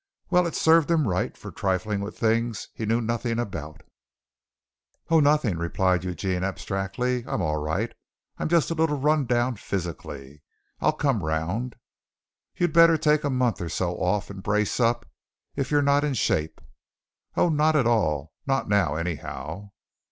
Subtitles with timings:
[0.31, 3.83] Well, it served him right for trifling with things he knew nothing about.
[5.11, 7.23] "Oh, nothing," replied Eugene abstractedly.
[7.27, 7.93] "I'm all right.
[8.39, 10.41] I'm just a little run down physically.
[10.79, 11.75] I'll come round."
[12.55, 15.05] "You'd better take a month or so off and brace up,
[15.55, 16.61] if you're not in shape."
[17.37, 18.33] "Oh, not at all!
[18.47, 19.69] Not now, anyhow."